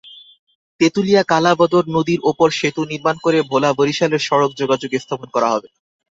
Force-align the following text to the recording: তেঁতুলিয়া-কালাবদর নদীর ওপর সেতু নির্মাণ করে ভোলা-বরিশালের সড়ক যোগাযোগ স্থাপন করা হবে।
তেঁতুলিয়া-কালাবদর 0.79 1.83
নদীর 1.95 2.19
ওপর 2.23 2.47
সেতু 2.59 2.81
নির্মাণ 2.91 3.15
করে 3.25 3.37
ভোলা-বরিশালের 3.49 4.25
সড়ক 4.27 4.51
যোগাযোগ 4.61 4.91
স্থাপন 4.97 5.27
করা 5.35 5.49
হবে। 5.53 5.67